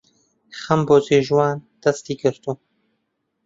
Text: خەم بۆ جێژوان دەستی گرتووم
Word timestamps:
خەم 0.59 0.81
بۆ 0.87 0.95
جێژوان 1.05 1.57
دەستی 1.81 2.15
گرتووم 2.21 2.57